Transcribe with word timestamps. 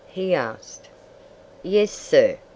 he 0.07 0.33
asked. 0.33 0.89
"Yes, 1.61 1.91
sir!" 1.91 2.39